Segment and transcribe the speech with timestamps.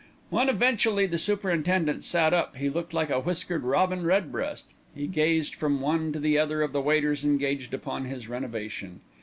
[0.31, 4.65] When eventually the superintendent sat up, he looked like a whiskered robin redbreast.
[4.95, 9.01] He gazed from one to the other of the waiters engaged upon his renovation.